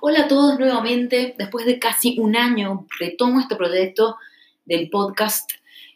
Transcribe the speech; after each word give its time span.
Hola 0.00 0.22
a 0.22 0.28
todos 0.28 0.58
nuevamente. 0.58 1.34
Después 1.38 1.64
de 1.64 1.78
casi 1.78 2.18
un 2.18 2.36
año 2.36 2.86
retomo 2.98 3.40
este 3.40 3.56
proyecto 3.56 4.16
del 4.66 4.90
podcast. 4.90 5.50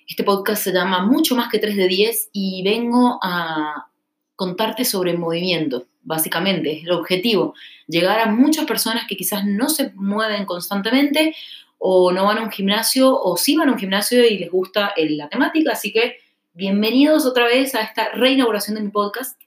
Este 0.09 0.25
podcast 0.25 0.63
se 0.63 0.73
llama 0.73 1.05
Mucho 1.05 1.37
más 1.37 1.51
que 1.51 1.59
3 1.59 1.77
de 1.77 1.87
10 1.87 2.31
y 2.33 2.63
vengo 2.63 3.19
a 3.23 3.89
contarte 4.37 4.87
sobre 4.87 5.17
movimiento, 5.19 5.87
básicamente. 6.03 6.79
Es 6.79 6.85
el 6.85 6.93
objetivo, 6.93 7.55
llegar 7.89 8.21
a 8.21 8.27
muchas 8.27 8.65
personas 8.65 9.05
que 9.07 9.17
quizás 9.17 9.45
no 9.45 9.69
se 9.69 9.93
mueven 9.95 10.47
constantemente 10.47 11.37
o 11.79 12.11
no 12.11 12.25
van 12.25 12.39
a 12.39 12.43
un 12.43 12.51
gimnasio 12.51 13.15
o 13.15 13.37
sí 13.37 13.57
van 13.57 13.69
a 13.69 13.73
un 13.73 13.79
gimnasio 13.79 14.25
y 14.25 14.39
les 14.39 14.51
gusta 14.51 14.95
la 14.97 15.29
temática. 15.29 15.73
Así 15.73 15.93
que 15.93 16.17
bienvenidos 16.55 17.27
otra 17.27 17.45
vez 17.45 17.75
a 17.75 17.83
esta 17.83 18.09
reinauguración 18.13 18.77
de 18.77 18.83
mi 18.83 18.91
podcast. 18.91 19.40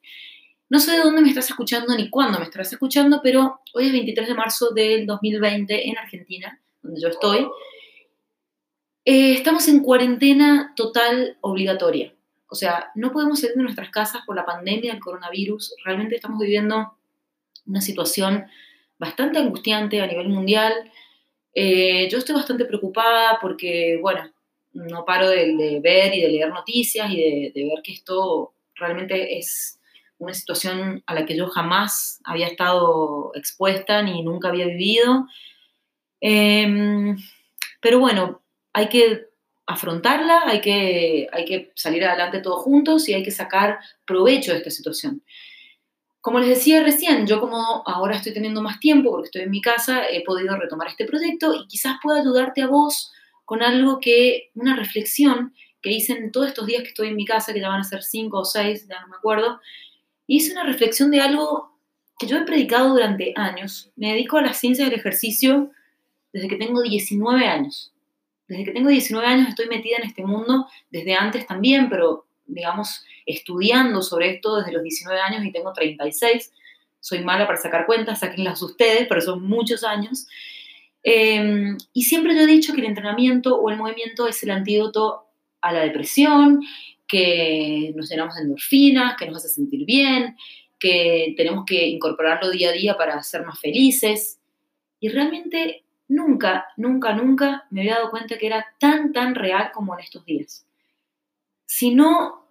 No 0.70 0.80
sé 0.80 0.93
de 0.93 1.00
dónde 1.00 1.21
me 1.21 1.30
estás 1.30 1.50
escuchando 1.50 1.96
ni 1.96 2.09
cuándo 2.09 2.39
me 2.39 2.46
estás 2.46 2.71
escuchando, 2.71 3.20
pero 3.21 3.61
hoy 3.73 3.88
es 3.88 3.91
23 3.91 4.27
de 4.27 4.34
marzo 4.34 4.71
del 4.71 5.05
2020 5.05 5.89
en 5.89 5.97
Argentina, 5.97 6.60
donde 6.82 7.01
yo 7.01 7.10
estoy. 7.10 7.47
Eh, 9.05 9.33
estamos 9.33 9.68
en 9.68 9.82
cuarentena 9.82 10.74
total 10.75 11.38
obligatoria. 11.41 12.14
O 12.47 12.55
sea, 12.55 12.91
no 12.96 13.11
podemos 13.11 13.41
salir 13.41 13.57
de 13.57 13.64
nuestras 13.64 13.89
casas 13.89 14.21
por 14.25 14.36
la 14.36 14.46
pandemia 14.46 14.93
del 14.93 15.02
coronavirus. 15.02 15.75
Realmente 15.83 16.15
estamos 16.15 16.39
viviendo 16.39 16.97
una 17.66 17.82
situación 17.82 18.46
bastante 18.97 19.39
angustiante 19.39 20.02
a 20.02 20.07
nivel 20.07 20.30
mundial. 20.30 20.74
Eh, 21.54 22.07
yo 22.10 22.18
estoy 22.18 22.36
bastante 22.36 22.66
preocupada 22.66 23.38
porque, 23.41 24.00
bueno, 24.02 24.32
no 24.71 25.04
paro 25.05 25.30
de, 25.30 25.80
ver 25.83 26.16
y 26.16 26.21
de 26.21 26.30
leer 26.30 26.50
noticias 26.50 27.11
y 27.11 27.52
de 27.54 27.64
ver 27.64 27.83
que 27.83 27.91
esto 27.91 28.54
realmente 28.75 29.38
es 29.38 29.80
una 30.18 30.34
situación 30.34 31.04
a 31.06 31.14
la 31.14 31.26
que 31.26 31.36
yo 31.36 31.48
jamás 31.48 32.20
había 32.23 32.48
estado 32.48 33.31
expuesta 33.36 34.02
ni 34.02 34.23
nunca 34.23 34.50
había 34.50 34.66
vivido. 34.66 35.28
Em, 36.22 37.17
pero 37.81 38.00
bueno, 38.00 38.42
hay 38.72 38.88
que 38.89 39.28
afrontarla, 39.66 40.44
hay 40.45 40.61
que, 40.61 41.28
hay 41.31 41.45
que 41.45 41.72
salir 41.75 42.03
adelante 42.05 42.39
todos 42.39 42.61
juntos 42.61 43.08
y 43.09 43.14
hay 43.14 43.23
que 43.23 43.31
sacar 43.31 43.80
provecho 44.05 44.52
de 44.52 44.58
esta 44.58 44.70
situación. 44.70 45.22
Como 46.22 46.39
les 46.39 46.50
decía 46.50 46.81
recién, 46.83 47.27
yo 47.27 47.39
como 47.42 47.83
ahora 47.86 48.16
estoy 48.16 48.33
teniendo 48.33 48.61
más 48.61 48.80
tiempo 48.80 49.11
porque 49.11 49.25
estoy 49.25 49.42
en 49.42 49.52
mi 49.52 49.61
casa, 49.61 50.08
he 50.09 50.23
podido 50.23 50.55
retomar 50.55 50.88
este 50.88 51.05
proyecto 51.05 51.53
y 51.53 51.67
quizás 51.67 51.98
pueda 52.02 52.22
ayudarte 52.22 52.61
a 52.61 52.67
vos 52.67 53.11
con 53.45 53.61
algo 53.61 54.00
que, 54.00 54.52
una 54.55 54.75
reflexión 54.75 55.53
que 55.81 55.92
hice 55.92 56.14
en 56.14 56.31
todos 56.31 56.48
estos 56.48 56.66
días 56.66 56.81
que 56.83 56.89
estoy 56.89 57.09
en 57.09 57.17
mi 57.17 57.25
casa, 57.25 57.53
que 57.53 57.59
ya 57.59 57.67
van 57.67 57.81
a 57.81 57.83
ser 57.83 58.02
cinco 58.03 58.39
o 58.39 58.45
seis, 58.45 58.88
ya 58.88 59.02
no 59.02 59.09
me 59.09 59.17
acuerdo, 59.17 59.59
hice 60.27 60.52
una 60.52 60.63
reflexión 60.63 61.11
de 61.11 61.21
algo 61.21 61.73
que 62.17 62.27
yo 62.27 62.38
he 62.38 62.45
predicado 62.45 62.89
durante 62.89 63.33
años. 63.35 63.91
Me 63.95 64.13
dedico 64.13 64.38
a 64.38 64.41
la 64.41 64.53
ciencia 64.53 64.85
del 64.85 64.93
ejercicio 64.93 65.71
desde 66.31 66.47
que 66.47 66.55
tengo 66.55 66.81
19 66.81 67.45
años. 67.45 67.93
Desde 68.47 68.65
que 68.65 68.71
tengo 68.71 68.89
19 68.89 69.25
años 69.25 69.49
estoy 69.49 69.67
metida 69.67 69.97
en 69.97 70.03
este 70.03 70.25
mundo, 70.25 70.67
desde 70.89 71.15
antes 71.15 71.47
también, 71.47 71.89
pero 71.89 72.25
digamos, 72.45 73.03
estudiando 73.25 74.02
sobre 74.02 74.31
esto 74.31 74.57
desde 74.57 74.73
los 74.73 74.83
19 74.83 75.19
años 75.19 75.45
y 75.45 75.52
tengo 75.52 75.73
36. 75.73 76.52
Soy 76.99 77.23
mala 77.23 77.47
para 77.47 77.59
sacar 77.59 77.85
cuentas, 77.85 78.19
sáquenlas 78.19 78.61
ustedes, 78.61 79.08
pero 79.08 79.21
son 79.21 79.43
muchos 79.43 79.83
años. 79.83 80.27
Em, 81.03 81.77
y 81.91 82.03
siempre 82.03 82.33
yo 82.33 82.41
he 82.41 82.47
dicho 82.47 82.73
que 82.73 82.80
el 82.80 82.87
entrenamiento 82.87 83.55
o 83.55 83.69
el 83.69 83.77
movimiento 83.77 84.27
es 84.27 84.41
el 84.43 84.52
antídoto 84.52 85.25
a 85.61 85.73
la 85.73 85.81
depresión, 85.81 86.61
que 87.07 87.93
nos 87.95 88.09
llenamos 88.09 88.35
de 88.35 88.41
endorfinas, 88.43 89.15
que 89.17 89.25
nos 89.25 89.37
hace 89.37 89.49
sentir 89.49 89.85
bien, 89.85 90.35
que 90.79 91.33
tenemos 91.37 91.65
que 91.65 91.87
incorporarlo 91.87 92.51
día 92.51 92.69
a 92.69 92.73
día 92.73 92.97
para 92.97 93.21
ser 93.23 93.45
más 93.45 93.59
felices. 93.59 94.39
Y 94.99 95.09
realmente 95.09 95.83
nunca, 96.07 96.67
nunca, 96.77 97.13
nunca 97.13 97.67
me 97.69 97.81
había 97.81 97.95
dado 97.95 98.11
cuenta 98.11 98.37
que 98.37 98.47
era 98.47 98.65
tan, 98.79 99.13
tan 99.13 99.35
real 99.35 99.71
como 99.73 99.93
en 99.93 100.01
estos 100.01 100.25
días. 100.25 100.65
Si 101.65 101.93
no, 101.93 102.45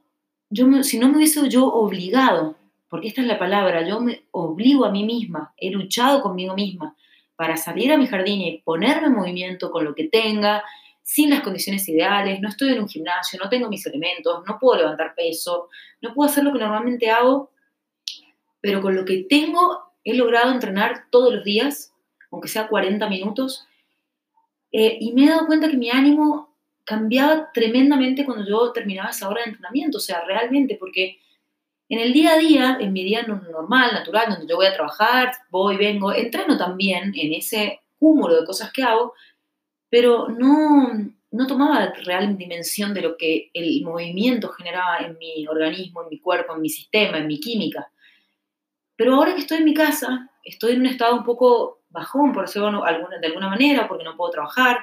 yo 0.51 0.83
si 0.83 0.99
no 0.99 1.09
me 1.09 1.17
hubiese 1.17 1.49
yo 1.49 1.67
obligado, 1.67 2.57
porque 2.89 3.09
esta 3.09 3.21
es 3.23 3.27
la 3.27 3.39
palabra, 3.39 3.87
yo 3.87 4.01
me 4.01 4.25
obligo 4.33 4.85
a 4.85 4.91
mí 4.91 5.05
misma, 5.05 5.55
he 5.57 5.71
luchado 5.71 6.23
conmigo 6.23 6.55
misma 6.55 6.97
para 7.37 7.57
salir 7.57 7.93
a 7.93 7.97
mi 7.97 8.07
jardín 8.07 8.41
y 8.41 8.59
ponerme 8.59 9.07
en 9.07 9.15
movimiento 9.15 9.71
con 9.71 9.85
lo 9.85 9.95
que 9.95 10.09
tenga, 10.09 10.63
sin 11.03 11.31
las 11.31 11.41
condiciones 11.41 11.89
ideales, 11.89 12.41
no 12.41 12.49
estoy 12.49 12.73
en 12.73 12.81
un 12.81 12.89
gimnasio, 12.89 13.39
no 13.43 13.49
tengo 13.49 13.69
mis 13.69 13.85
elementos, 13.87 14.43
no 14.47 14.59
puedo 14.59 14.79
levantar 14.79 15.15
peso, 15.15 15.69
no 16.01 16.15
puedo 16.15 16.31
hacer 16.31 16.45
lo 16.45 16.53
que 16.53 16.59
normalmente 16.59 17.11
hago, 17.11 17.51
pero 18.61 18.81
con 18.81 18.95
lo 18.95 19.05
que 19.05 19.27
tengo 19.29 19.83
he 20.05 20.15
logrado 20.15 20.53
entrenar 20.53 21.07
todos 21.11 21.35
los 21.35 21.45
días, 21.45 21.93
aunque 22.31 22.49
sea 22.49 22.69
40 22.69 23.09
minutos, 23.09 23.67
eh, 24.71 24.97
y 25.01 25.13
me 25.13 25.25
he 25.25 25.29
dado 25.29 25.47
cuenta 25.47 25.69
que 25.69 25.77
mi 25.77 25.91
ánimo 25.91 26.57
cambiaba 26.85 27.51
tremendamente 27.53 28.25
cuando 28.25 28.49
yo 28.49 28.73
terminaba 28.73 29.11
esa 29.11 29.29
hora 29.29 29.43
de 29.43 29.51
entrenamiento, 29.51 29.99
o 29.99 30.01
sea, 30.01 30.25
realmente, 30.25 30.77
porque 30.79 31.19
en 31.89 31.99
el 31.99 32.13
día 32.13 32.33
a 32.33 32.39
día, 32.39 32.79
en 32.81 32.93
mi 32.93 33.05
día 33.05 33.23
normal, 33.23 33.93
natural, 33.93 34.31
donde 34.31 34.47
yo 34.47 34.57
voy 34.57 34.67
a 34.67 34.73
trabajar, 34.73 35.33
voy, 35.51 35.77
vengo, 35.77 36.13
entreno 36.13 36.57
también 36.57 37.13
en 37.15 37.35
ese 37.35 37.81
cúmulo 37.99 38.41
de 38.41 38.47
cosas 38.47 38.73
que 38.73 38.83
hago, 38.83 39.15
pero 39.93 40.27
no, 40.27 40.91
no 41.33 41.47
tomaba 41.47 41.93
real 42.07 42.39
dimensión 42.39 42.95
de 42.95 43.03
lo 43.03 43.15
que 43.19 43.51
el 43.53 43.83
movimiento 43.83 44.49
generaba 44.49 45.01
en 45.01 45.19
mi 45.19 45.47
organismo, 45.47 46.03
en 46.03 46.09
mi 46.09 46.19
cuerpo, 46.19 46.55
en 46.55 46.63
mi 46.63 46.71
sistema, 46.71 47.19
en 47.19 47.27
mi 47.27 47.39
química. 47.39 47.93
Pero 48.97 49.17
ahora 49.17 49.35
que 49.35 49.43
estoy 49.43 49.59
en 49.59 49.67
mi 49.67 49.75
casa, 49.75 50.31
estoy 50.43 50.73
en 50.73 50.81
un 50.81 50.87
estado 50.87 51.15
un 51.15 51.25
poco 51.25 51.83
bajón, 51.91 52.33
por 52.33 52.47
decirlo 52.47 52.71
de 52.71 53.27
alguna 53.27 53.51
manera, 53.51 53.87
porque 53.87 54.03
no 54.03 54.17
puedo 54.17 54.31
trabajar, 54.31 54.79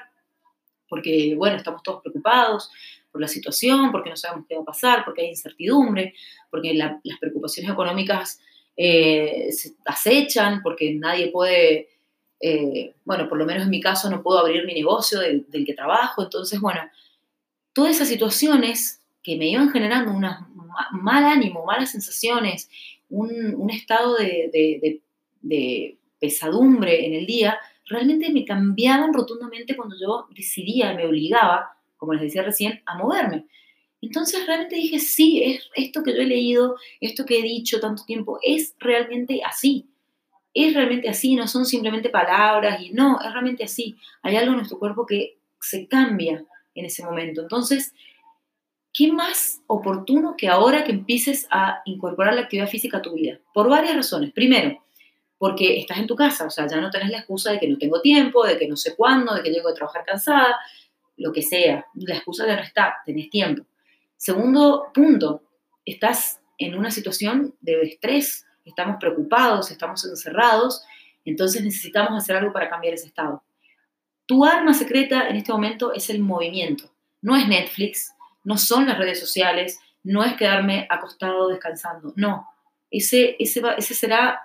porque, 0.87 1.33
bueno, 1.35 1.57
estamos 1.57 1.81
todos 1.81 2.03
preocupados 2.03 2.69
por 3.11 3.19
la 3.19 3.27
situación, 3.27 3.91
porque 3.91 4.11
no 4.11 4.15
sabemos 4.15 4.45
qué 4.47 4.57
va 4.57 4.61
a 4.61 4.65
pasar, 4.65 5.03
porque 5.03 5.23
hay 5.23 5.29
incertidumbre, 5.29 6.13
porque 6.51 6.75
las 6.75 7.01
preocupaciones 7.19 7.71
económicas 7.71 8.39
eh, 8.77 9.47
se 9.51 9.73
acechan, 9.85 10.61
porque 10.61 10.93
nadie 10.93 11.31
puede 11.31 11.98
eh, 12.39 12.93
bueno, 13.03 13.27
por 13.27 13.37
lo 13.37 13.45
menos 13.45 13.63
en 13.63 13.69
mi 13.69 13.81
caso 13.81 14.09
no 14.09 14.23
puedo 14.23 14.39
abrir 14.39 14.65
mi 14.65 14.73
negocio 14.73 15.19
del, 15.19 15.45
que 15.65 15.73
trabajo, 15.73 16.23
entonces, 16.23 16.59
bueno, 16.59 16.81
todas 17.73 17.95
esas 17.95 18.07
situaciones 18.07 19.01
que 19.21 19.35
me 19.37 19.47
iban 19.47 19.69
generando 19.71 20.11
un 20.11 20.21
mal 20.21 21.25
ánimo, 21.25 21.65
malas 21.65 21.91
sensaciones, 21.91 22.69
un, 23.09 23.69
estado 23.69 24.15
de, 24.15 25.01
pesadumbre 26.19 27.05
en 27.05 27.13
el 27.13 27.25
día, 27.25 27.59
realmente 27.85 28.29
me 28.29 28.45
cambiaban 28.45 29.13
rotundamente 29.13 29.75
cuando 29.75 29.95
yo 29.99 30.27
decidía, 30.35 30.93
me 30.93 31.05
obligaba, 31.05 31.77
como 31.97 32.13
les 32.13 32.21
decía 32.21 32.43
recién, 32.43 32.81
a 32.85 32.97
moverme. 32.97 33.45
Entonces 34.01 34.45
realmente 34.45 34.75
dije, 34.75 34.99
sí, 34.99 35.43
es 35.43 35.69
esto 35.75 36.03
que 36.03 36.13
yo 36.13 36.21
he 36.21 36.25
leído, 36.25 36.77
esto 37.01 37.25
que 37.25 37.39
he 37.39 37.43
dicho 37.43 37.79
tanto 37.79 38.05
tiempo, 38.05 38.39
es 38.41 38.75
realmente 38.79 39.41
así 39.45 39.88
es 40.53 40.73
realmente 40.73 41.09
así, 41.09 41.35
no 41.35 41.47
son 41.47 41.65
simplemente 41.65 42.09
palabras 42.09 42.81
y 42.81 42.91
no, 42.91 43.19
es 43.21 43.31
realmente 43.31 43.63
así. 43.63 43.97
Hay 44.21 44.35
algo 44.35 44.51
en 44.51 44.57
nuestro 44.57 44.79
cuerpo 44.79 45.05
que 45.05 45.37
se 45.61 45.87
cambia 45.87 46.43
en 46.75 46.85
ese 46.85 47.03
momento. 47.03 47.41
Entonces, 47.41 47.93
¿qué 48.93 49.11
más 49.11 49.61
oportuno 49.67 50.35
que 50.37 50.47
ahora 50.47 50.83
que 50.83 50.91
empieces 50.91 51.47
a 51.51 51.81
incorporar 51.85 52.33
la 52.33 52.41
actividad 52.41 52.67
física 52.67 52.97
a 52.97 53.01
tu 53.01 53.13
vida? 53.13 53.39
Por 53.53 53.69
varias 53.69 53.95
razones. 53.95 54.31
Primero, 54.33 54.83
porque 55.37 55.79
estás 55.79 55.97
en 55.99 56.07
tu 56.07 56.15
casa, 56.15 56.45
o 56.45 56.49
sea, 56.49 56.67
ya 56.67 56.81
no 56.81 56.89
tenés 56.89 57.09
la 57.09 57.19
excusa 57.19 57.51
de 57.51 57.59
que 57.59 57.67
no 57.67 57.77
tengo 57.77 58.01
tiempo, 58.01 58.45
de 58.45 58.57
que 58.57 58.67
no 58.67 58.75
sé 58.75 58.95
cuándo, 58.95 59.33
de 59.33 59.41
que 59.41 59.51
llego 59.51 59.69
a 59.69 59.73
trabajar 59.73 60.03
cansada, 60.05 60.57
lo 61.15 61.31
que 61.31 61.41
sea. 61.41 61.85
La 61.93 62.15
excusa 62.15 62.45
ya 62.45 62.55
no 62.55 62.61
está, 62.61 62.97
tenés 63.05 63.29
tiempo. 63.29 63.63
Segundo 64.17 64.87
punto, 64.93 65.43
estás 65.85 66.41
en 66.57 66.75
una 66.75 66.91
situación 66.91 67.55
de 67.61 67.81
estrés, 67.83 68.45
estamos 68.69 68.97
preocupados, 68.99 69.71
estamos 69.71 70.03
encerrados, 70.05 70.83
entonces 71.25 71.63
necesitamos 71.63 72.21
hacer 72.21 72.35
algo 72.35 72.53
para 72.53 72.69
cambiar 72.69 72.93
ese 72.93 73.07
estado. 73.07 73.43
Tu 74.25 74.45
arma 74.45 74.73
secreta 74.73 75.27
en 75.27 75.35
este 75.35 75.51
momento 75.51 75.93
es 75.93 76.09
el 76.09 76.19
movimiento. 76.19 76.91
No 77.21 77.35
es 77.35 77.47
Netflix, 77.47 78.13
no 78.43 78.57
son 78.57 78.87
las 78.87 78.97
redes 78.97 79.19
sociales, 79.19 79.79
no 80.03 80.23
es 80.23 80.35
quedarme 80.35 80.87
acostado 80.89 81.47
descansando, 81.49 82.13
no. 82.15 82.47
Ese, 82.89 83.35
ese, 83.39 83.61
ese 83.77 83.93
será 83.93 84.39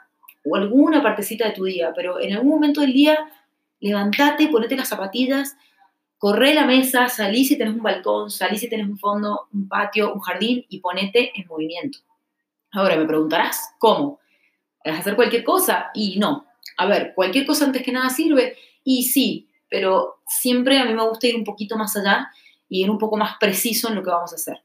alguna 0.53 1.03
partecita 1.03 1.47
de 1.47 1.53
tu 1.55 1.65
día, 1.65 1.93
pero 1.95 2.21
en 2.21 2.35
algún 2.35 2.51
momento 2.51 2.81
del 2.81 2.93
día 2.93 3.19
levántate, 3.81 4.49
ponete 4.49 4.77
las 4.77 4.89
zapatillas, 4.89 5.57
corre 6.19 6.55
la 6.55 6.67
mesa, 6.67 7.09
salí 7.09 7.45
si 7.45 7.57
tenés 7.57 7.75
un 7.75 7.83
balcón, 7.83 8.31
salí 8.31 8.59
si 8.59 8.69
tenés 8.69 8.87
un 8.87 8.99
fondo, 8.99 9.49
un 9.53 9.69
patio, 9.69 10.13
un 10.15 10.21
jardín 10.21 10.65
y 10.69 10.81
ponete 10.81 11.33
en 11.39 11.47
movimiento. 11.47 11.99
Ahora 12.75 12.97
me 12.97 13.07
preguntarás, 13.07 13.75
¿cómo? 13.79 14.19
¿Es 14.83 14.99
hacer 14.99 15.15
cualquier 15.15 15.45
cosa? 15.45 15.91
Y 15.95 16.19
no. 16.19 16.47
A 16.77 16.87
ver, 16.87 17.13
cualquier 17.15 17.47
cosa 17.47 17.65
antes 17.65 17.83
que 17.83 17.93
nada 17.93 18.11
sirve. 18.11 18.57
Y 18.83 19.05
sí, 19.05 19.49
pero 19.71 20.17
siempre 20.27 20.79
a 20.79 20.85
mí 20.85 20.93
me 20.93 21.09
gusta 21.09 21.29
ir 21.29 21.37
un 21.37 21.45
poquito 21.45 21.77
más 21.77 21.97
allá 21.97 22.29
y 22.69 22.83
ir 22.83 22.91
un 22.91 22.99
poco 22.99 23.17
más 23.17 23.37
preciso 23.39 23.89
en 23.89 23.95
lo 23.95 24.03
que 24.03 24.11
vamos 24.11 24.33
a 24.33 24.37
hacer. 24.37 24.63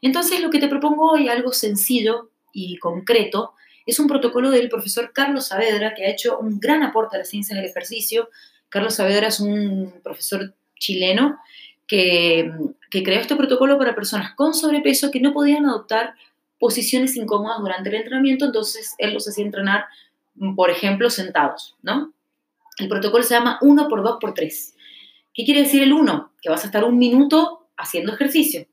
Entonces, 0.00 0.40
lo 0.40 0.50
que 0.50 0.58
te 0.58 0.68
propongo 0.68 1.12
hoy, 1.12 1.28
algo 1.28 1.52
sencillo 1.52 2.30
y 2.52 2.78
concreto, 2.78 3.52
es 3.84 4.00
un 4.00 4.06
protocolo 4.06 4.50
del 4.50 4.70
profesor 4.70 5.12
Carlos 5.12 5.48
Saavedra, 5.48 5.94
que 5.94 6.06
ha 6.06 6.10
hecho 6.10 6.38
un 6.38 6.58
gran 6.60 6.82
aporte 6.82 7.16
a 7.16 7.18
la 7.18 7.24
ciencia 7.24 7.54
del 7.54 7.66
ejercicio. 7.66 8.30
Carlos 8.70 8.94
Saavedra 8.94 9.28
es 9.28 9.38
un 9.40 10.00
profesor 10.02 10.54
chileno 10.78 11.38
que, 11.86 12.50
que 12.90 13.02
creó 13.02 13.20
este 13.20 13.36
protocolo 13.36 13.76
para 13.76 13.94
personas 13.94 14.34
con 14.34 14.54
sobrepeso 14.54 15.10
que 15.10 15.20
no 15.20 15.32
podían 15.32 15.66
adoptar 15.66 16.14
posiciones 16.60 17.16
incómodas 17.16 17.58
durante 17.58 17.88
el 17.88 17.96
entrenamiento, 17.96 18.44
entonces 18.44 18.94
él 18.98 19.14
los 19.14 19.26
hacía 19.26 19.44
entrenar, 19.44 19.86
por 20.54 20.70
ejemplo, 20.70 21.10
sentados, 21.10 21.76
¿no? 21.82 22.12
El 22.78 22.88
protocolo 22.88 23.24
se 23.24 23.34
llama 23.34 23.58
1 23.62 23.88
por 23.88 24.02
2 24.02 24.18
por 24.20 24.34
3. 24.34 24.74
¿Qué 25.34 25.44
quiere 25.44 25.62
decir 25.62 25.82
el 25.82 25.92
1? 25.92 26.32
Que 26.40 26.50
vas 26.50 26.62
a 26.62 26.66
estar 26.66 26.84
un 26.84 26.98
minuto 26.98 27.66
haciendo 27.76 28.12
ejercicio. 28.12 28.66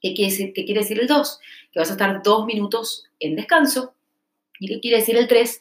¿Qué 0.00 0.14
quiere 0.14 0.30
decir, 0.30 0.52
qué 0.52 0.64
quiere 0.64 0.82
decir 0.82 1.00
el 1.00 1.06
2? 1.06 1.40
Que 1.72 1.80
vas 1.80 1.88
a 1.88 1.92
estar 1.92 2.22
dos 2.22 2.46
minutos 2.46 3.06
en 3.18 3.36
descanso. 3.36 3.94
¿Y 4.60 4.68
qué 4.68 4.80
quiere 4.80 4.98
decir 4.98 5.16
el 5.16 5.26
3? 5.26 5.60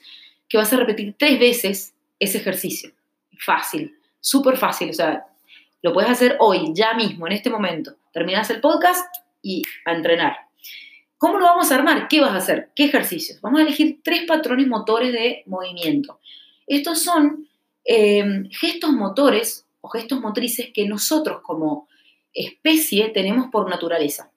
Que 0.50 0.58
vas 0.58 0.72
a 0.74 0.78
repetir 0.78 1.16
tres 1.18 1.40
veces 1.40 1.96
ese 2.20 2.40
ejercicio. 2.40 2.92
Fácil, 3.40 3.98
súper 4.20 4.58
fácil. 4.58 4.90
O 4.90 4.94
sea, 4.94 5.26
lo 5.82 5.94
puedes 5.94 6.10
hacer 6.10 6.36
hoy, 6.40 6.74
ya 6.74 6.94
mismo, 6.94 7.26
en 7.28 7.34
este 7.34 7.50
momento. 7.50 7.96
Terminas 8.12 8.50
el 8.50 8.60
podcast 8.60 9.06
y 9.42 9.64
a 9.86 9.94
entrenar. 9.94 10.36
¿Cómo 11.24 11.40
lo 11.40 11.46
vamos 11.46 11.72
a 11.72 11.76
armar? 11.76 12.10
¿Qué 12.10 12.20
vas 12.20 12.34
a 12.34 12.36
hacer? 12.40 12.72
¿Qué 12.76 12.84
ejercicios? 12.84 13.40
Vamos 13.40 13.62
a 13.62 13.64
elegir 13.64 14.02
tres 14.04 14.26
patrones 14.28 14.68
motores 14.68 15.14
de 15.14 15.44
movimiento. 15.46 16.20
Estos 16.68 17.02
son 17.02 17.48
eh, 17.86 18.44
gestos 18.52 18.92
motores 18.92 19.66
o 19.80 19.88
gestos 19.88 20.20
motrices 20.20 20.72
que 20.74 20.86
nosotros 20.86 21.40
como 21.42 21.88
especie 22.34 23.08
tenemos 23.08 23.50
por 23.52 23.70
naturaleza. 23.70 24.34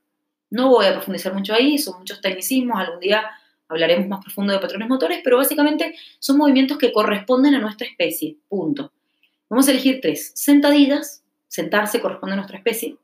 No 0.49 0.69
voy 0.69 0.87
a 0.87 0.93
profundizar 0.93 1.35
mucho 1.35 1.55
ahí, 1.55 1.77
son 1.77 1.99
muchos 1.99 2.21
tecnicismos, 2.21 2.79
algún 2.79 3.01
día 3.01 3.31
hablaremos 3.67 4.07
más 4.07 4.23
profundo 4.23 4.53
de 4.53 4.61
patrones 4.61 4.89
motores, 4.89 5.21
pero 5.25 5.39
básicamente 5.39 5.97
son 6.21 6.39
movimientos 6.39 6.79
que 6.79 6.93
corresponden 6.93 7.57
a 7.57 7.59
nuestra 7.59 7.89
especie, 7.89 8.37
punto. 8.49 8.93
Vamos 9.51 9.67
a 9.67 9.73
elegir 9.73 9.99
tres. 10.01 10.31
Sentadillas, 10.37 11.25
sentarse 11.49 12.01
corresponde 12.01 12.35
a 12.35 12.37
nuestra 12.37 12.59
especie. 12.59 12.97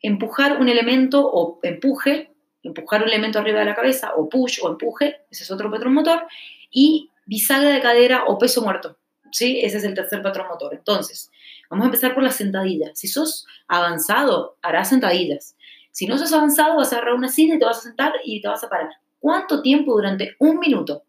Empujar 0.00 0.60
un 0.60 0.68
elemento 0.68 1.28
o 1.28 1.58
empuje, 1.64 2.35
empujar 2.66 3.02
un 3.02 3.08
elemento 3.08 3.38
arriba 3.38 3.60
de 3.60 3.64
la 3.64 3.74
cabeza, 3.74 4.12
o 4.16 4.28
push 4.28 4.60
o 4.62 4.68
empuje, 4.68 5.20
ese 5.30 5.44
es 5.44 5.50
otro 5.50 5.70
patrón 5.70 5.94
motor. 5.94 6.26
Y 6.70 7.10
bisagra 7.24 7.70
de 7.70 7.80
cadera 7.80 8.24
o 8.26 8.38
peso 8.38 8.62
muerto, 8.62 8.96
¿sí? 9.32 9.60
Ese 9.62 9.78
es 9.78 9.84
el 9.84 9.94
tercer 9.94 10.22
patrón 10.22 10.48
motor. 10.48 10.74
Entonces, 10.74 11.30
vamos 11.70 11.84
a 11.84 11.86
empezar 11.86 12.14
por 12.14 12.22
la 12.22 12.30
sentadilla. 12.30 12.90
Si 12.94 13.08
sos 13.08 13.46
avanzado, 13.68 14.56
harás 14.62 14.88
sentadillas. 14.88 15.56
Si 15.90 16.06
no 16.06 16.18
sos 16.18 16.32
avanzado, 16.32 16.76
vas 16.76 16.92
a 16.92 16.96
agarrar 16.96 17.14
una 17.14 17.28
silla 17.28 17.54
y 17.54 17.58
te 17.58 17.64
vas 17.64 17.78
a 17.78 17.82
sentar 17.82 18.12
y 18.24 18.40
te 18.40 18.48
vas 18.48 18.62
a 18.62 18.68
parar. 18.68 18.90
¿Cuánto 19.18 19.62
tiempo 19.62 19.92
durante 19.92 20.36
un 20.38 20.58
minuto? 20.58 21.04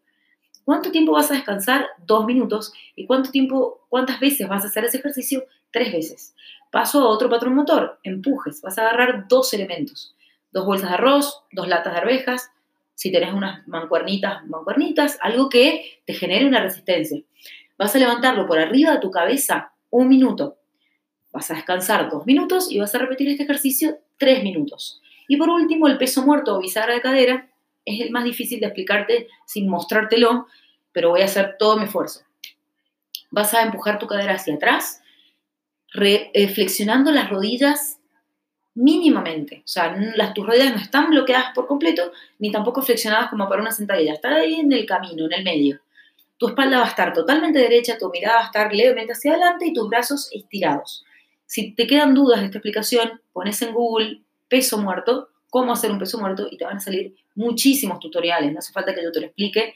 ¿Cuánto 0.64 0.90
tiempo 0.90 1.12
vas 1.12 1.30
a 1.30 1.34
descansar? 1.34 1.86
Dos 2.06 2.26
minutos. 2.26 2.72
¿Y 2.94 3.06
cuánto 3.06 3.30
tiempo, 3.30 3.86
cuántas 3.88 4.20
veces 4.20 4.48
vas 4.48 4.64
a 4.64 4.68
hacer 4.68 4.84
ese 4.84 4.98
ejercicio? 4.98 5.44
Tres 5.70 5.92
veces. 5.92 6.34
Paso 6.70 7.00
a 7.00 7.08
otro 7.08 7.30
patrón 7.30 7.54
motor, 7.54 7.98
empujes. 8.02 8.60
Vas 8.60 8.78
a 8.78 8.82
agarrar 8.82 9.28
dos 9.28 9.52
elementos. 9.54 10.14
Dos 10.50 10.66
bolsas 10.66 10.90
de 10.90 10.94
arroz, 10.94 11.42
dos 11.52 11.68
latas 11.68 11.92
de 11.92 11.98
arvejas, 12.00 12.50
si 12.94 13.12
tenés 13.12 13.32
unas 13.32 13.66
mancuernitas, 13.68 14.44
mancuernitas, 14.46 15.18
algo 15.20 15.48
que 15.48 16.00
te 16.04 16.14
genere 16.14 16.46
una 16.46 16.60
resistencia. 16.60 17.22
Vas 17.76 17.94
a 17.94 17.98
levantarlo 17.98 18.46
por 18.46 18.58
arriba 18.58 18.92
de 18.92 19.00
tu 19.00 19.10
cabeza 19.10 19.72
un 19.90 20.08
minuto. 20.08 20.58
Vas 21.32 21.50
a 21.50 21.54
descansar 21.54 22.10
dos 22.10 22.26
minutos 22.26 22.72
y 22.72 22.80
vas 22.80 22.94
a 22.94 22.98
repetir 22.98 23.28
este 23.28 23.44
ejercicio 23.44 23.98
tres 24.16 24.42
minutos. 24.42 25.00
Y 25.28 25.36
por 25.36 25.48
último, 25.48 25.86
el 25.86 25.98
peso 25.98 26.24
muerto 26.24 26.56
o 26.56 26.60
bisagra 26.60 26.94
de 26.94 27.00
cadera 27.00 27.48
es 27.84 28.00
el 28.00 28.10
más 28.10 28.24
difícil 28.24 28.58
de 28.60 28.66
explicarte 28.66 29.28
sin 29.46 29.68
mostrártelo, 29.68 30.46
pero 30.90 31.10
voy 31.10 31.20
a 31.20 31.26
hacer 31.26 31.56
todo 31.58 31.76
mi 31.76 31.84
esfuerzo. 31.84 32.22
Vas 33.30 33.54
a 33.54 33.62
empujar 33.62 33.98
tu 33.98 34.06
cadera 34.06 34.34
hacia 34.34 34.54
atrás, 34.54 35.02
eh, 35.94 36.48
flexionando 36.48 37.12
las 37.12 37.30
rodillas 37.30 37.97
mínimamente. 38.78 39.62
O 39.64 39.68
sea, 39.68 39.96
las, 40.14 40.32
tus 40.34 40.46
rodillas 40.46 40.70
no 40.70 40.80
están 40.80 41.10
bloqueadas 41.10 41.52
por 41.54 41.66
completo, 41.66 42.12
ni 42.38 42.52
tampoco 42.52 42.80
flexionadas 42.80 43.28
como 43.28 43.48
para 43.48 43.60
una 43.60 43.72
sentadilla. 43.72 44.14
Están 44.14 44.34
ahí 44.34 44.54
en 44.54 44.72
el 44.72 44.86
camino, 44.86 45.26
en 45.26 45.32
el 45.32 45.44
medio. 45.44 45.80
Tu 46.36 46.46
espalda 46.46 46.78
va 46.78 46.84
a 46.84 46.88
estar 46.88 47.12
totalmente 47.12 47.58
derecha, 47.58 47.98
tu 47.98 48.08
mirada 48.10 48.36
va 48.36 48.42
a 48.42 48.46
estar 48.46 48.72
levemente 48.72 49.12
hacia 49.12 49.32
adelante 49.32 49.66
y 49.66 49.72
tus 49.72 49.88
brazos 49.88 50.30
estirados. 50.32 51.04
Si 51.44 51.72
te 51.72 51.88
quedan 51.88 52.14
dudas 52.14 52.38
de 52.38 52.46
esta 52.46 52.58
explicación, 52.58 53.20
pones 53.32 53.60
en 53.62 53.74
Google 53.74 54.20
peso 54.48 54.78
muerto, 54.78 55.30
cómo 55.50 55.72
hacer 55.72 55.90
un 55.90 55.98
peso 55.98 56.18
muerto 56.18 56.46
y 56.48 56.56
te 56.56 56.64
van 56.64 56.76
a 56.76 56.80
salir 56.80 57.16
muchísimos 57.34 57.98
tutoriales. 57.98 58.52
No 58.52 58.60
hace 58.60 58.72
falta 58.72 58.94
que 58.94 59.02
yo 59.02 59.10
te 59.10 59.20
lo 59.20 59.26
explique. 59.26 59.74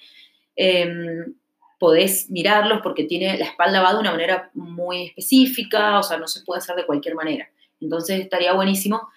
Em, 0.55 1.35
podés 1.81 2.31
mirarlos 2.31 2.81
porque 2.83 3.03
tiene, 3.03 3.37
la 3.37 3.47
espalda 3.47 3.83
va 3.83 3.95
de 3.95 3.99
una 3.99 4.13
manera 4.13 4.51
muy 4.55 5.07
específica, 5.07 5.99
o 5.99 6.05
sea, 6.05 6.19
no 6.19 6.29
se 6.29 6.45
puede 6.45 6.59
hacer 6.59 6.77
de 6.77 6.87
cualquier 6.87 7.17
manera. 7.17 7.49
Entonces 7.82 8.20
estaría 8.20 8.52
buenísimo 8.55 9.08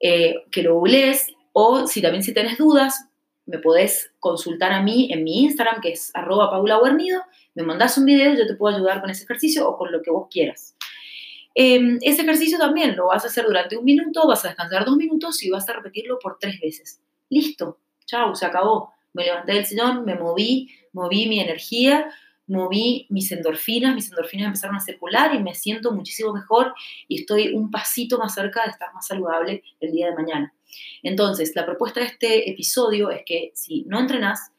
eh, 0.00 0.44
que 0.50 0.62
lo 0.62 0.74
googlees 0.74 1.32
o 1.52 1.86
si 1.86 2.02
también 2.02 2.22
si 2.22 2.32
tenés 2.32 2.58
dudas, 2.58 3.08
me 3.46 3.58
podés 3.58 4.12
consultar 4.20 4.72
a 4.72 4.82
mí 4.82 5.08
en 5.12 5.24
mi 5.24 5.44
Instagram, 5.44 5.80
que 5.80 5.92
es 5.92 6.10
arroba 6.14 6.50
paulaguarnido, 6.50 7.22
me 7.54 7.62
mandás 7.62 7.98
un 7.98 8.04
video, 8.04 8.34
yo 8.34 8.46
te 8.46 8.54
puedo 8.54 8.76
ayudar 8.76 9.00
con 9.00 9.10
ese 9.10 9.24
ejercicio 9.24 9.68
o 9.68 9.76
con 9.76 9.90
lo 9.90 10.02
que 10.02 10.10
vos 10.10 10.28
quieras. 10.30 10.76
Em, 11.54 11.98
ese 12.02 12.22
ejercicio 12.22 12.58
también 12.58 12.94
lo 12.94 13.06
vas 13.06 13.24
a 13.24 13.28
hacer 13.28 13.44
durante 13.44 13.76
un 13.76 13.84
minuto, 13.84 14.28
vas 14.28 14.44
a 14.44 14.48
descansar 14.48 14.84
dos 14.84 14.96
minutos 14.96 15.42
y 15.42 15.50
vas 15.50 15.68
a 15.68 15.72
repetirlo 15.72 16.18
por 16.20 16.38
tres 16.38 16.60
veces. 16.60 17.00
Listo, 17.30 17.80
chao, 18.06 18.34
se 18.34 18.46
acabó. 18.46 18.92
Me 19.12 19.24
levanté 19.24 19.54
del 19.54 19.66
sillón, 19.66 20.04
me 20.04 20.14
moví, 20.14 20.70
moví 20.92 21.26
mi 21.26 21.40
energía, 21.40 22.08
moví 22.48 23.06
mis 23.10 23.30
endorfinas, 23.30 23.94
mis 23.94 24.08
endorfinas 24.10 24.46
empezaron 24.46 24.76
a 24.76 24.80
circular 24.80 25.34
y 25.34 25.42
me 25.42 25.54
siento 25.54 25.92
muchísimo 25.92 26.32
mejor 26.32 26.74
y 27.06 27.20
estoy 27.20 27.54
un 27.54 27.70
pasito 27.70 28.18
más 28.18 28.34
cerca 28.34 28.64
de 28.64 28.70
estar 28.70 28.92
más 28.94 29.06
saludable 29.06 29.62
el 29.80 29.92
día 29.92 30.08
de 30.08 30.14
mañana. 30.14 30.54
Entonces, 31.02 31.52
la 31.54 31.64
propuesta 31.64 32.00
de 32.00 32.06
este 32.06 32.50
episodio 32.50 33.10
es 33.10 33.22
que 33.24 33.52
si 33.54 33.84
no 33.84 34.00
entrenas, 34.00 34.52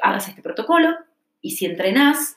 hagas 0.00 0.28
este 0.28 0.42
protocolo 0.42 0.96
y 1.40 1.52
si 1.52 1.66
entrenas, 1.66 2.36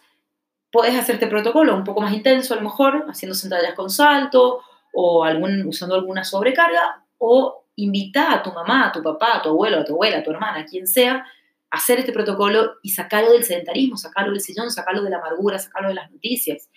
puedes 0.72 0.96
hacer 0.96 1.16
este 1.16 1.28
protocolo 1.28 1.76
un 1.76 1.84
poco 1.84 2.02
más 2.02 2.14
intenso 2.14 2.54
a 2.54 2.58
lo 2.58 2.64
mejor, 2.64 3.06
haciendo 3.10 3.36
sentadillas 3.36 3.76
con 3.76 3.90
salto 3.90 4.62
o 4.94 5.24
algún, 5.24 5.66
usando 5.68 5.96
alguna 5.96 6.24
sobrecarga 6.24 7.04
o 7.18 7.66
invita 7.76 8.34
a 8.34 8.44
tu 8.44 8.52
mamá, 8.52 8.88
a 8.88 8.92
tu 8.92 9.02
papá, 9.02 9.38
a 9.38 9.42
tu 9.42 9.50
abuelo, 9.50 9.80
a 9.80 9.86
tu 9.86 9.94
abuela, 9.94 10.20
a 10.20 10.24
tu 10.24 10.32
hermana, 10.32 10.60
a 10.60 10.66
quien 10.66 10.88
sea, 10.88 11.26
hacer 11.72 12.00
este 12.00 12.12
protocolo 12.12 12.74
y 12.84 12.90
sacarlo 12.90 13.32
del 13.32 13.46
sedentarismo, 13.46 13.98
sacarlo 13.98 14.34
del 14.34 14.42
sillón, 14.42 14.70
sacarlo 14.70 15.04
de 15.04 15.10
la 15.10 15.18
amargura, 15.18 15.58
sacarlo 15.58 15.90
de 15.90 15.96
las 15.96 16.12
noticias, 16.12 16.70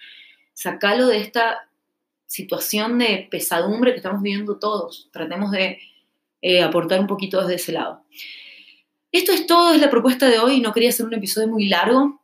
sacarlo 0.53 1.09
de 1.09 1.19
esta 1.19 1.69
situación 2.27 2.99
de 2.99 3.29
pesadumbre 3.31 3.91
que 3.91 3.99
estamos 3.99 4.23
viviendo 4.23 4.59
todos. 4.59 5.11
Tratemos 5.13 5.51
de 5.51 5.79
eh, 6.41 6.63
aportar 6.63 7.01
un 7.01 7.09
poquito 7.09 7.41
desde 7.41 7.57
ese 7.57 7.73
lado. 7.73 8.03
Esto 9.11 9.33
es 9.33 9.47
todo, 9.47 9.75
es 9.75 9.81
la 9.81 9.91
propuesta 9.91 10.29
de 10.29 10.39
hoy. 10.39 10.61
No 10.61 10.73
quería 10.73 10.89
hacer 10.89 11.07
un 11.07 11.15
episodio 11.15 11.49
muy 11.49 11.69
largo. 11.69 12.21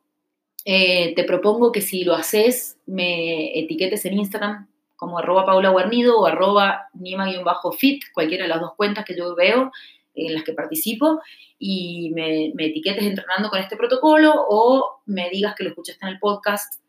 Eh, 0.64 1.12
te 1.14 1.24
propongo 1.24 1.72
que 1.72 1.80
si 1.80 2.04
lo 2.04 2.14
haces, 2.14 2.78
me 2.86 3.58
etiquetes 3.58 4.04
en 4.04 4.14
Instagram 4.14 4.68
como 4.94 5.18
arroba 5.18 5.46
Paula 5.46 5.70
Guarnido 5.70 6.20
o 6.20 6.26
arroba 6.26 6.88
Nima-fit, 6.94 8.04
cualquiera 8.12 8.44
de 8.44 8.48
las 8.48 8.60
dos 8.60 8.74
cuentas 8.76 9.04
que 9.04 9.16
yo 9.16 9.34
veo 9.34 9.72
en 10.14 10.34
las 10.34 10.44
que 10.44 10.52
participo 10.52 11.20
y 11.58 12.10
me, 12.14 12.52
etiquetes 12.58 13.04
entrenando 13.04 13.48
con 13.50 13.60
este 13.60 13.76
protocolo 13.76 14.32
o 14.34 15.02
me 15.06 15.30
digas 15.30 15.54
que 15.54 15.64
lo 15.64 15.70
escuchaste 15.70 16.04
en 16.04 16.12
el 16.12 16.18
podcast 16.18 16.80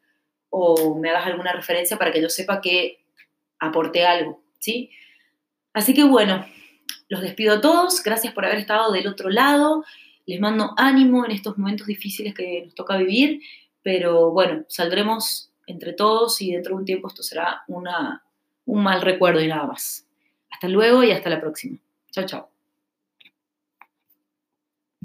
o 0.49 0.95
me 0.99 1.09
hagas 1.09 1.27
alguna 1.27 1.53
referencia 1.53 1.97
para 1.97 2.11
que 2.11 2.21
yo 2.21 2.29
sepa 2.29 2.61
que 2.61 3.03
aporté 3.59 4.05
algo, 4.05 4.41
¿sí? 4.59 4.89
Así 5.73 5.93
que 5.93 6.03
bueno, 6.03 6.45
los 7.09 7.21
despido 7.21 7.55
a 7.55 7.61
todos, 7.61 8.03
gracias 8.03 8.33
por 8.33 8.45
haber 8.45 8.59
estado 8.59 8.91
del 8.91 9.07
otro 9.07 9.29
lado, 9.29 9.83
les 10.25 10.39
mando 10.39 10.73
ánimo 10.77 11.25
en 11.25 11.31
estos 11.31 11.57
momentos 11.57 11.87
difíciles 11.87 12.33
que 12.33 12.63
nos 12.65 12.75
toca 12.75 12.97
vivir, 12.97 13.41
pero 13.83 14.31
bueno, 14.31 14.65
saldremos 14.67 15.51
entre 15.67 15.93
todos 15.93 16.41
y 16.41 16.51
dentro 16.51 16.75
de 16.75 16.79
un 16.79 16.85
tiempo 16.85 17.07
esto 17.07 17.23
será 17.23 17.63
una, 17.67 18.23
un 18.65 18.83
mal 18.83 19.01
recuerdo 19.01 19.41
y 19.41 19.47
nada 19.47 19.67
más. 19.67 20.07
Hasta 20.49 20.67
luego 20.67 21.03
y 21.03 21.11
hasta 21.11 21.29
la 21.29 21.39
próxima. 21.39 21.77
Chao, 22.11 22.25
chao. 22.25 22.50